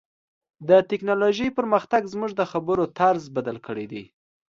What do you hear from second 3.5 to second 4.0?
کړی